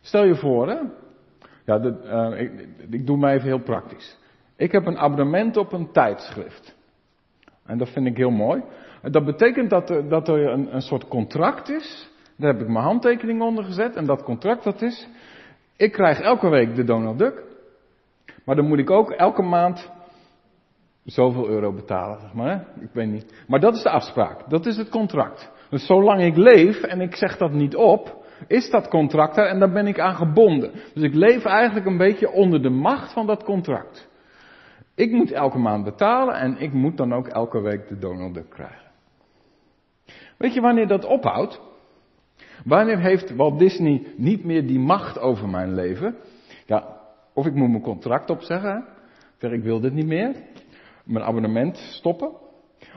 [0.00, 0.76] Stel je voor, hè?
[1.68, 4.18] Ja, uh, ik, ik doe mij even heel praktisch.
[4.56, 6.76] Ik heb een abonnement op een tijdschrift.
[7.66, 8.62] En dat vind ik heel mooi.
[9.02, 12.10] Dat betekent dat er, dat er een, een soort contract is.
[12.36, 13.96] Daar heb ik mijn handtekening onder gezet.
[13.96, 15.08] En dat contract dat is.
[15.76, 17.42] Ik krijg elke week de Donald Duck.
[18.44, 19.90] Maar dan moet ik ook elke maand
[21.04, 22.50] zoveel euro betalen, zeg maar.
[22.50, 22.82] Hè?
[22.82, 23.44] Ik weet niet.
[23.46, 24.50] Maar dat is de afspraak.
[24.50, 25.50] Dat is het contract.
[25.70, 29.58] Dus zolang ik leef en ik zeg dat niet op, is dat contract er en
[29.58, 30.70] daar ben ik aan gebonden.
[30.94, 34.08] Dus ik leef eigenlijk een beetje onder de macht van dat contract.
[34.94, 38.50] Ik moet elke maand betalen en ik moet dan ook elke week de Donald Duck
[38.50, 38.90] krijgen.
[40.36, 41.60] Weet je wanneer dat ophoudt?
[42.64, 46.16] Wanneer heeft Walt Disney niet meer die macht over mijn leven?
[46.66, 46.96] Ja,
[47.34, 48.84] of ik moet mijn contract opzeggen.
[49.38, 50.34] Zeg, ik wil dit niet meer.
[51.04, 52.30] Mijn abonnement stoppen.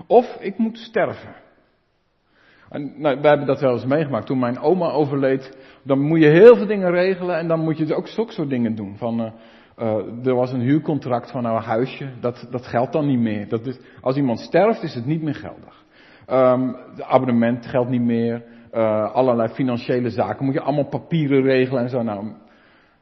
[0.08, 1.36] Of ik moet sterven.
[2.72, 4.26] En, nou, wij hebben dat wel eens meegemaakt.
[4.26, 7.96] Toen mijn oma overleed, dan moet je heel veel dingen regelen en dan moet je
[7.96, 8.98] ook zulke dingen doen.
[8.98, 9.32] Van, uh,
[9.78, 13.50] uh, er was een huurcontract van een huisje, dat, dat geldt dan niet meer.
[13.50, 15.86] Dat is, als iemand sterft is het niet meer geldig.
[16.28, 18.44] Um, de abonnement geldt niet meer.
[18.74, 22.02] Uh, allerlei financiële zaken moet je allemaal papieren regelen en zo.
[22.02, 22.32] Nou,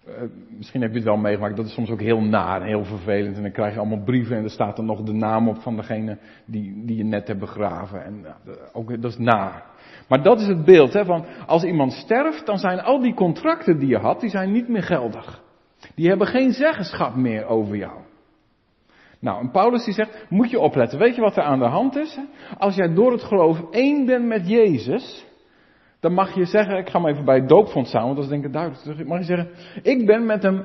[0.09, 3.35] uh, misschien heb je het wel meegemaakt, dat is soms ook heel naar heel vervelend.
[3.35, 5.75] En dan krijg je allemaal brieven en er staat dan nog de naam op van
[5.75, 8.03] degene die, die je net hebt begraven.
[8.03, 9.63] En uh, ook, dat is naar.
[10.07, 13.79] Maar dat is het beeld, hè, van als iemand sterft, dan zijn al die contracten
[13.79, 15.43] die je had, die zijn niet meer geldig.
[15.95, 17.99] Die hebben geen zeggenschap meer over jou.
[19.19, 20.99] Nou, en Paulus die zegt, moet je opletten.
[20.99, 22.19] Weet je wat er aan de hand is?
[22.57, 25.25] Als jij door het geloof één bent met Jezus,
[25.99, 28.31] dan mag je zeggen, ik ga maar even bij het doopfonds samen, want dat is
[28.31, 29.07] denk ik duidelijk.
[29.07, 29.49] Mag je zeggen,
[29.81, 30.63] ik ben met hem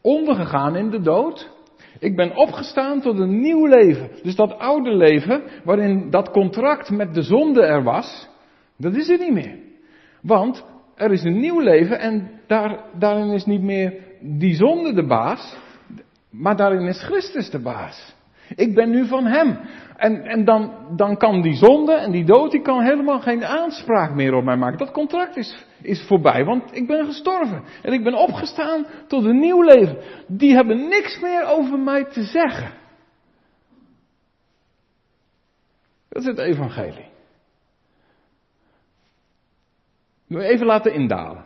[0.00, 1.50] ondergegaan in de dood.
[1.98, 4.10] Ik ben opgestaan tot een nieuw leven.
[4.22, 8.28] Dus dat oude leven, waarin dat contract met de zonde er was,
[8.76, 9.58] dat is er niet meer.
[10.22, 15.06] Want er is een nieuw leven en daar, daarin is niet meer die zonde de
[15.06, 15.56] baas,
[16.30, 18.14] maar daarin is Christus de baas.
[18.56, 19.58] Ik ben nu van Hem.
[20.00, 24.14] En, en dan, dan kan die zonde en die dood, die kan helemaal geen aanspraak
[24.14, 24.78] meer op mij maken.
[24.78, 27.64] Dat contract is, is voorbij, want ik ben gestorven.
[27.82, 29.98] En ik ben opgestaan tot een nieuw leven.
[30.26, 32.72] Die hebben niks meer over mij te zeggen.
[36.08, 37.08] Dat is het evangelie.
[40.28, 41.44] Even laten indalen.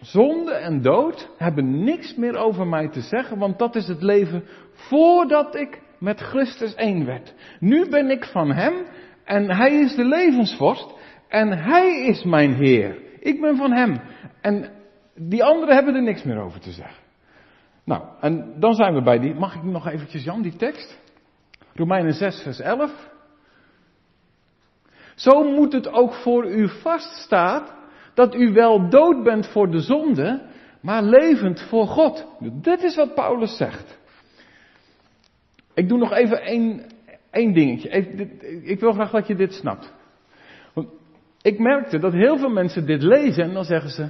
[0.00, 4.44] Zonde en dood hebben niks meer over mij te zeggen, want dat is het leven
[4.72, 7.34] voordat ik met Christus één werd.
[7.60, 8.86] Nu ben ik van Hem
[9.24, 10.94] en Hij is de levensvorst
[11.28, 12.96] en Hij is mijn Heer.
[13.20, 14.00] Ik ben van Hem.
[14.40, 14.70] En
[15.14, 17.02] die anderen hebben er niks meer over te zeggen.
[17.84, 21.00] Nou, en dan zijn we bij die, mag ik nog eventjes Jan, die tekst?
[21.74, 23.12] Romeinen 6, vers 11.
[25.14, 27.66] Zo moet het ook voor u vaststaan
[28.14, 30.42] dat u wel dood bent voor de zonde,
[30.80, 32.26] maar levend voor God.
[32.40, 34.02] Dit is wat Paulus zegt.
[35.74, 36.82] Ik doe nog even één,
[37.30, 37.88] één dingetje.
[38.62, 39.92] ik wil graag dat je dit snapt.
[40.74, 40.88] Want
[41.42, 44.08] ik merkte dat heel veel mensen dit lezen en dan zeggen ze,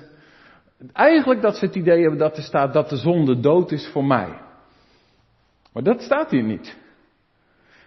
[0.93, 4.05] eigenlijk dat ze het idee hebben dat er staat dat de zonde dood is voor
[4.05, 4.29] mij.
[5.73, 6.83] Maar dat staat hier niet.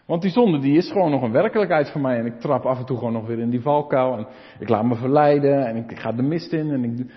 [0.06, 2.18] Want die zonde die is gewoon nog een werkelijkheid voor mij.
[2.18, 4.18] En ik trap af en toe gewoon nog weer in die valkuil.
[4.18, 4.28] En
[4.60, 5.66] ik laat me verleiden.
[5.66, 6.72] En ik ga de mist in.
[6.72, 7.12] En ik,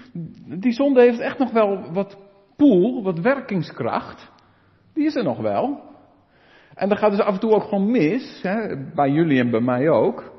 [0.60, 2.18] die zonde heeft echt nog wel wat
[2.56, 4.30] poel, wat werkingskracht.
[4.94, 5.89] Die is er nog wel.
[6.80, 8.40] En dat gaat dus af en toe ook gewoon mis.
[8.42, 10.32] Hè, bij jullie en bij mij ook.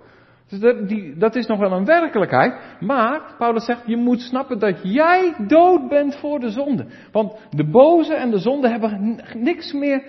[0.48, 2.78] Dus dat, die, dat is nog wel een werkelijkheid.
[2.80, 6.86] Maar, Paulus zegt, je moet snappen dat jij dood bent voor de zonde.
[7.12, 10.04] Want de boze en de zonde hebben niks meer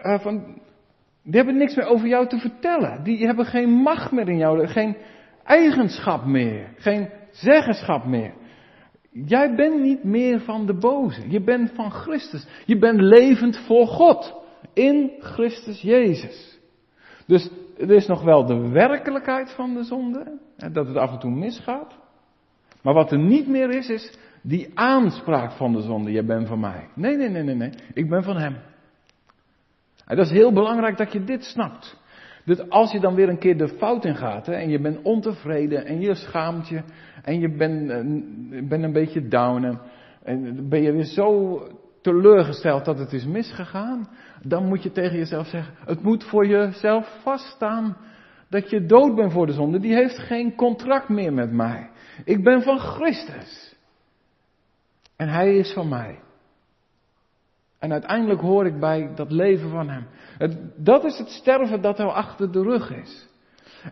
[0.00, 0.44] uh, van,
[1.22, 3.04] die hebben niks meer over jou te vertellen.
[3.04, 4.96] Die hebben geen macht meer in jou, geen
[5.44, 8.32] eigenschap meer, geen zeggenschap meer.
[9.10, 11.30] Jij bent niet meer van de boze.
[11.30, 12.46] Je bent van Christus.
[12.64, 14.44] Je bent levend voor God.
[14.72, 16.58] In Christus Jezus.
[17.26, 20.38] Dus er is nog wel de werkelijkheid van de zonde.
[20.72, 21.96] Dat het af en toe misgaat.
[22.82, 26.10] Maar wat er niet meer is, is die aanspraak van de zonde.
[26.10, 26.88] Je bent van mij.
[26.94, 27.70] Nee, nee, nee, nee, nee.
[27.94, 28.56] Ik ben van hem.
[30.06, 32.04] En dat is heel belangrijk dat je dit snapt.
[32.44, 35.02] Dus als je dan weer een keer de fout in gaat hè, en je bent
[35.02, 36.82] ontevreden en je schaamt je
[37.22, 37.88] en je bent,
[38.68, 39.80] bent een beetje down en,
[40.22, 41.60] en ben je weer zo
[42.06, 44.08] teleurgesteld dat het is misgegaan,
[44.42, 47.96] dan moet je tegen jezelf zeggen, het moet voor jezelf vaststaan
[48.48, 49.78] dat je dood bent voor de zonde.
[49.78, 51.90] Die heeft geen contract meer met mij.
[52.24, 53.74] Ik ben van Christus.
[55.16, 56.18] En hij is van mij.
[57.78, 60.06] En uiteindelijk hoor ik bij dat leven van hem.
[60.76, 63.28] Dat is het sterven dat al achter de rug is.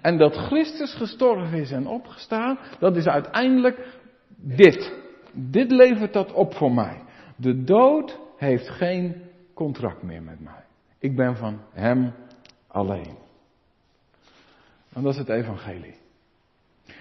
[0.03, 3.99] En dat Christus gestorven is en opgestaan, dat is uiteindelijk
[4.37, 4.93] dit.
[5.33, 7.04] Dit levert dat op voor mij.
[7.45, 9.22] De dood heeft geen
[9.55, 10.64] contract meer met mij.
[10.99, 12.12] Ik ben van hem
[12.66, 13.16] alleen.
[14.92, 15.95] En dat is het evangelie.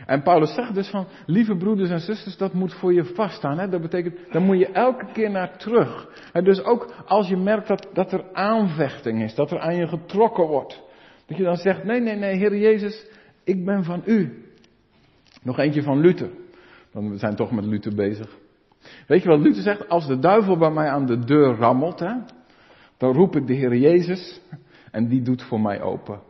[0.06, 3.60] En Paulus zegt dus van, lieve broeders en zusters, dat moet voor je vaststaan.
[3.60, 3.70] Hè?
[3.70, 6.10] Dat betekent, daar moet je elke keer naar terug.
[6.34, 9.88] En dus ook als je merkt dat, dat er aanvechting is, dat er aan je
[9.88, 10.84] getrokken wordt.
[11.26, 13.08] Dat je dan zegt, nee, nee, nee, Heer Jezus,
[13.44, 14.48] ik ben van u.
[15.44, 16.30] Nog eentje van Luther.
[16.92, 18.42] We zijn toch met Luther bezig.
[19.08, 19.90] Weet je wat Luther zegt?
[19.90, 22.14] Als de duivel bij mij aan de deur rammelt, hè,
[22.98, 24.42] dan roep ik de Heer Jezus
[24.92, 26.22] en die doet voor mij open.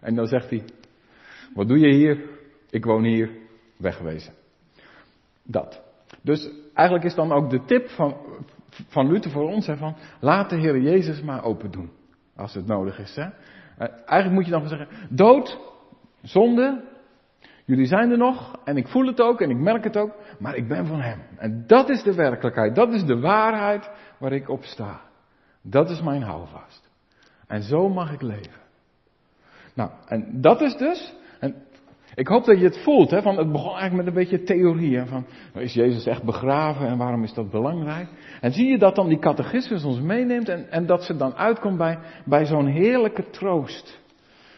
[0.00, 0.64] En dan zegt hij,
[1.54, 2.20] wat doe je hier?
[2.70, 3.30] Ik woon hier,
[3.76, 4.32] wegwezen.
[5.42, 5.82] Dat.
[6.22, 8.16] Dus eigenlijk is dan ook de tip van,
[8.88, 11.90] van Luther voor ons, hè, van laat de Heer Jezus maar open doen.
[12.36, 13.14] Als het nodig is.
[13.14, 13.28] Hè.
[13.78, 15.58] Eh, eigenlijk moet je dan zeggen, dood,
[16.22, 16.82] zonde,
[17.66, 20.56] jullie zijn er nog en ik voel het ook en ik merk het ook, maar
[20.56, 21.20] ik ben van Hem.
[21.36, 25.00] En dat is de werkelijkheid, dat is de waarheid waar ik op sta.
[25.62, 26.90] Dat is mijn houvast.
[27.46, 28.64] En zo mag ik leven.
[29.74, 31.54] Nou, en dat is dus, en
[32.14, 34.96] ik hoop dat je het voelt, hè, van het begon eigenlijk met een beetje theorie.
[34.96, 38.08] Hè, van, is Jezus echt begraven en waarom is dat belangrijk?
[38.40, 41.78] En zie je dat dan die catechismus ons meeneemt en, en dat ze dan uitkomt
[41.78, 44.00] bij, bij zo'n heerlijke troost.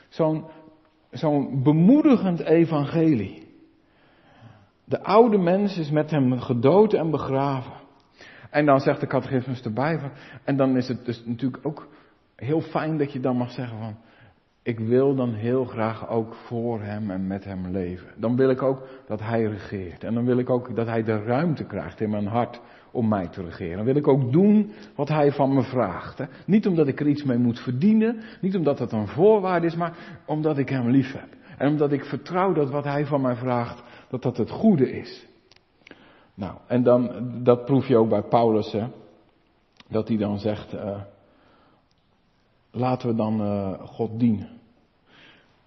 [0.09, 0.45] Zo'n
[1.11, 3.47] zo'n bemoedigend evangelie.
[4.85, 7.73] De oude mens is met hem gedood en begraven.
[8.51, 10.11] En dan zegt de catechismus erbij van,
[10.45, 11.89] en dan is het dus natuurlijk ook
[12.37, 13.97] heel fijn dat je dan mag zeggen van,
[14.63, 18.09] ik wil dan heel graag ook voor hem en met hem leven.
[18.17, 20.05] Dan wil ik ook dat hij regeert.
[20.05, 22.61] En dan wil ik ook dat hij de ruimte krijgt in mijn hart
[22.99, 23.84] om mij te regeren.
[23.84, 26.18] Wil ik ook doen wat hij van me vraagt.
[26.18, 26.24] Hè.
[26.46, 29.96] Niet omdat ik er iets mee moet verdienen, niet omdat dat een voorwaarde is, maar
[30.26, 31.28] omdat ik hem lief heb.
[31.59, 35.26] En omdat ik vertrouw dat wat hij van mij vraagt, dat dat het goede is.
[36.34, 38.86] Nou, en dan, dat proef je ook bij Paulus, hè.
[39.88, 41.01] Dat hij dan zegt, uh,
[42.70, 44.49] laten we dan uh, God dienen.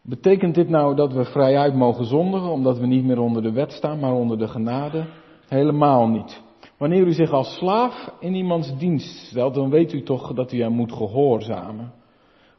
[0.02, 3.72] Betekent dit nou dat we vrijuit mogen zondigen omdat we niet meer onder de wet
[3.72, 5.06] staan, maar onder de genade?
[5.48, 6.42] Helemaal niet.
[6.82, 10.62] Wanneer u zich als slaaf in iemands dienst stelt, dan weet u toch dat u
[10.62, 11.94] hem moet gehoorzamen.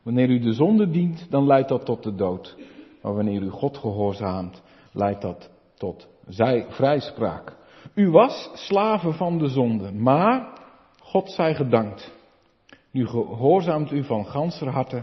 [0.03, 2.57] Wanneer u de zonde dient, dan leidt dat tot de dood.
[3.03, 4.63] Maar wanneer u God gehoorzaamt,
[4.93, 7.57] leidt dat tot zij vrijspraak.
[7.95, 10.59] U was slaven van de zonde, maar
[11.01, 12.13] God zij gedankt.
[12.91, 15.03] Nu gehoorzaamt u van ganser harte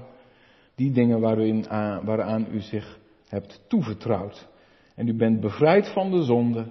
[0.75, 1.65] die dingen waarin,
[2.03, 4.47] waaraan u zich hebt toevertrouwd.
[4.95, 6.65] En u bent bevrijd van de zonde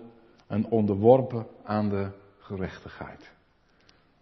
[0.46, 2.17] en onderworpen aan de
[2.48, 3.30] gerechtigheid.